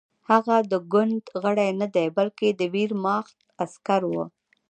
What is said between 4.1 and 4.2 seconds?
و